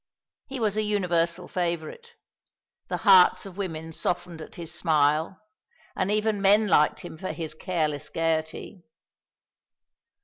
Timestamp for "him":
7.01-7.19